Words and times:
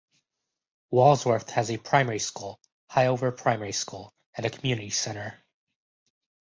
Walsworth 0.89 1.51
has 1.51 1.69
a 1.69 1.77
primary 1.77 2.17
school- 2.17 2.59
Highover 2.91 3.37
Primary 3.37 3.71
School- 3.71 4.11
and 4.35 4.47
a 4.47 4.49
community 4.49 4.89
centre. 4.89 5.39